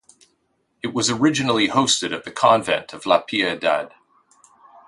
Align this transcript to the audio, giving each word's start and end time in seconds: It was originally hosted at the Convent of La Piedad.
It 0.81 0.95
was 0.95 1.11
originally 1.11 1.67
hosted 1.67 2.11
at 2.11 2.23
the 2.23 2.31
Convent 2.31 2.91
of 2.91 3.05
La 3.05 3.21
Piedad. 3.21 3.91